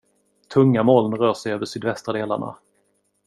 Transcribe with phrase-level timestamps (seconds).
[0.53, 2.57] Tunga moln rör sig över sydvästra delarna.